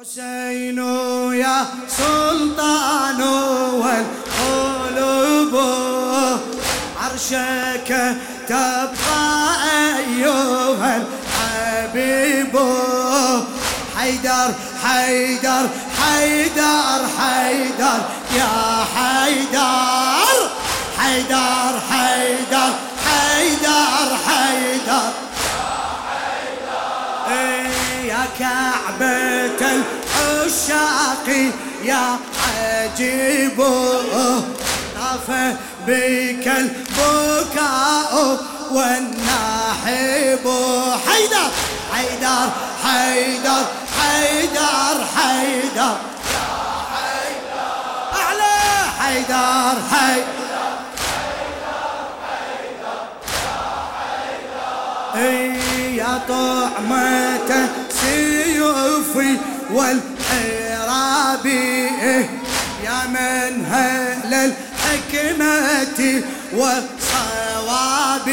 حسين 0.00 0.78
يا 1.32 1.66
سلطان 1.88 3.22
والقلوب 3.82 5.54
عرشك 7.02 8.16
تبقى 8.48 9.54
أيها 9.98 11.02
الحبيب 11.02 12.58
حيدر 13.96 14.54
حيدر 14.84 15.68
حيدر 16.00 17.00
حيدر 17.18 18.00
يا 18.36 18.84
حيدر 18.94 20.50
حيدر 20.98 21.80
حيدر. 21.90 21.97
كعبة 28.38 29.58
العشاق 29.60 31.28
يا 31.84 32.18
عجيب. 32.48 33.58
طاف 34.96 35.28
بك 35.86 36.46
البكاء 36.46 38.12
والناحب. 38.70 40.46
حيدر 41.06 41.50
حيدر 41.92 42.48
حيدر 42.84 43.64
حيدر 43.98 44.96
حيدر. 45.16 45.96
أعلى 48.14 48.56
حيدر 48.98 49.74
حيدر 49.90 50.38
يا 55.98 56.20
طعمة 56.28 57.68
والحرابي 59.72 61.58
يا 62.84 63.06
من 63.06 63.66
هل 63.70 64.34
الحكمة 64.34 66.22
والصوابي 66.52 68.28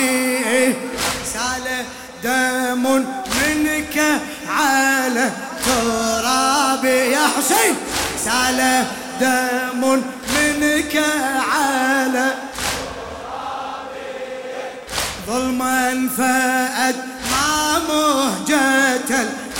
سال 1.33 1.65
دم 2.23 2.83
منك 3.41 3.97
على 4.49 5.31
ترابي 5.65 6.97
يا 7.11 7.27
حسين. 7.37 7.75
سال 8.25 8.59
دم 9.21 9.81
منك 10.35 10.95
على 11.53 12.27
ظلما 15.27 16.09
فأد 16.17 16.95
ما 17.31 17.79
مهجة 17.89 19.11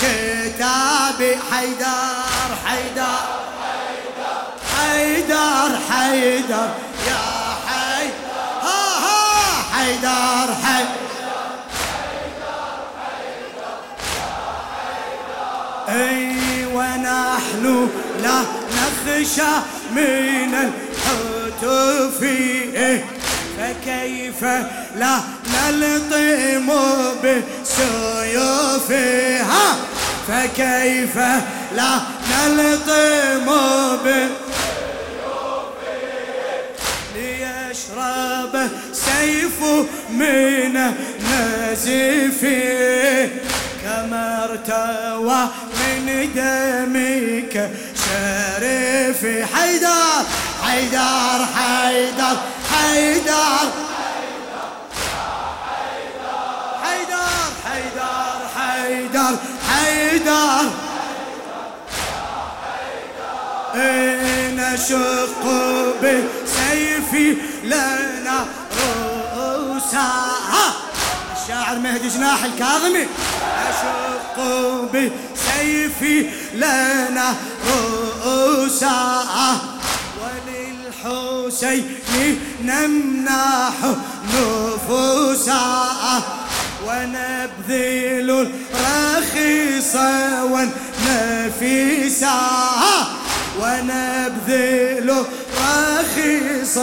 الكتاب 0.05 1.19
حيدر 1.51 2.49
حيدر 2.65 3.19
حيدر 4.75 5.69
حيدر 5.89 6.69
يا 7.07 7.23
حي 7.67 8.07
ها 8.61 8.81
ها 9.05 9.19
حيدر 9.73 10.47
حيدر 10.63 10.95
اي 15.89 16.65
ونحن 16.73 17.89
لا 18.23 18.39
نخشى 18.75 19.53
من 19.91 20.53
الحتف 20.53 22.19
إيه 22.23 23.05
فكيف 23.57 24.41
لا 24.95 25.15
نلطم 25.53 26.67
بسيوفها 27.23 29.24
فكيف 30.27 31.17
لا 31.75 32.01
نلطم 32.31 33.47
ليشرب 37.15 38.69
سيف 38.93 39.59
من 40.09 40.93
نزفه 41.31 43.29
كما 43.83 44.43
ارتوى 44.43 45.41
من 45.79 46.07
دمك 46.35 47.69
شريف. 48.05 49.21
حيدر 49.53 50.25
حيدر 50.63 51.39
حيدر 51.55 52.37
حيدر. 52.71 53.65
حيدر. 60.25 60.69
نشق 64.55 65.43
بسيفي 66.03 67.27
لنا 67.63 68.37
رؤوسها 68.77 70.73
الشاعر 71.35 71.75
مهدي 71.79 72.07
جناح 72.09 72.43
الكاظمي. 72.43 73.07
أشق 73.69 74.37
بسيفي 74.93 76.29
لنا 76.53 77.35
رؤوسها 77.67 79.49
وللحسين 81.05 82.39
نمنح 82.61 83.75
نفوسا. 84.33 85.63
ونبذل 86.87 88.51
الرخيص 89.35 89.95
والنفيسا 90.51 92.39
ونبذل 93.59 95.09
الرخيص 95.09 96.77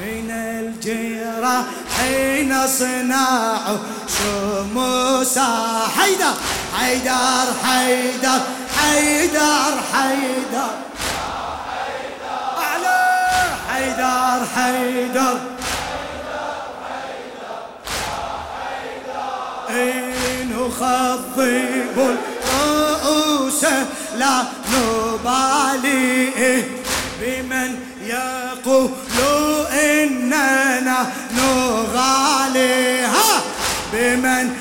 من 0.00 0.30
الجيرة 0.30 1.66
حين 1.98 2.66
صناع 2.66 3.60
شموسا 4.18 5.48
حيدر 5.98 6.34
حيدر 6.78 7.46
حيدر 7.64 8.40
حيدر 8.78 9.72
حيدر. 9.92 10.70
أعلى 12.58 13.00
حيدر 13.68 14.46
حيدر. 14.56 15.49
إن 20.70 20.76
نخضب 20.76 22.16
الرؤوس 22.54 23.64
لا 24.18 24.44
نبالي 24.72 26.64
بمن 27.20 27.78
يقول 28.06 28.90
إننا 29.72 31.06
نغاليها 31.36 33.28
بمن 33.92 34.56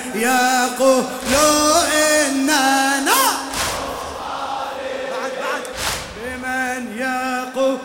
إننا 1.94 3.22
بمن 6.18 6.98
يقول 6.98 7.78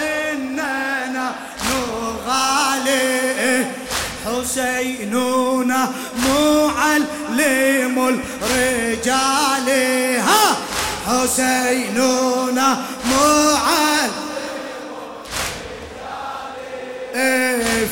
إننا 0.00 1.34
حسيننا 4.26 5.92
معلم 6.98 7.96
الرجال. 8.42 9.68
ها 10.20 10.56
حسيننا 11.06 12.68
معلم 13.10 14.12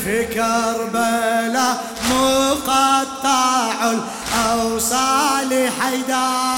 في 0.03 0.25
كربلاء 0.25 1.75
مقطع 2.09 3.91
الأوصال 3.91 5.69
حيدر. 5.81 6.56